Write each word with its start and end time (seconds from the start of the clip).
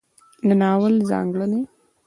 د 0.47 0.49
ناول 0.61 0.95
ځانګړنې 1.09 1.61